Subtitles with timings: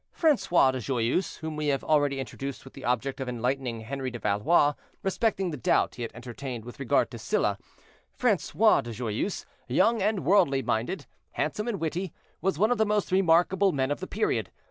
[0.13, 4.17] Francois de Joyeuse, whom we have already introduced with the object of enlightening Henri de
[4.17, 10.25] Valois respecting the doubt he had entertained with regard to Sylla—Francois de Joyeuse, young and
[10.25, 12.11] worldly minded, handsome and witty,
[12.41, 14.49] was one of the most remarkable men of the period.